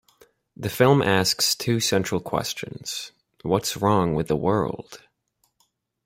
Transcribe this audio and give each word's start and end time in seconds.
The 0.57 0.69
film 0.71 1.03
asks 1.03 1.53
two 1.53 1.79
central 1.79 2.21
questions: 2.21 3.11
What's 3.43 3.77
Wrong 3.77 4.15
With 4.15 4.29
the 4.29 4.35
World? 4.35 4.99